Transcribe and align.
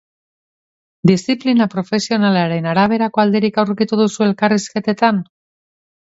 Diziplina 1.09 1.67
profesionalaren 1.73 2.67
araberako 2.71 3.23
alderik 3.25 3.59
aurkitu 3.65 3.99
duzu 4.01 4.25
elkarrizketetan? 4.29 5.21